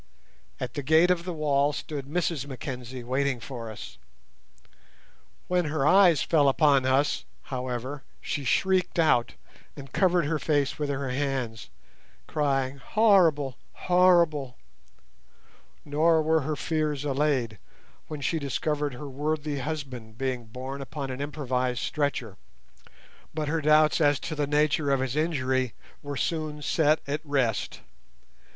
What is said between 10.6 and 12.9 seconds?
with her hands, crying,